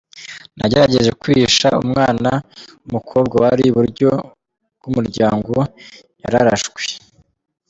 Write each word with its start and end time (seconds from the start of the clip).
Nagerageje 0.57 1.11
kwihisha, 1.21 1.67
umwana 1.83 2.31
w’umukobwa 2.81 3.33
wari 3.43 3.63
iburyo 3.69 4.09
bw’umuryango 4.77 5.55
yararashwe.” 6.21 6.83